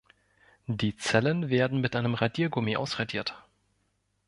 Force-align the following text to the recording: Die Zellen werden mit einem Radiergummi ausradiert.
Die 0.65 0.95
Zellen 0.97 1.51
werden 1.51 1.79
mit 1.79 1.95
einem 1.95 2.15
Radiergummi 2.15 2.75
ausradiert. 2.75 3.37